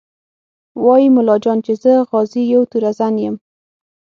[0.83, 3.35] وايي ملا جان چې زه غازي یم تورزن یم